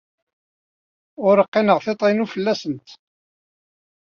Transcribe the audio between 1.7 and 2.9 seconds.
tiṭ-inu fell-asent.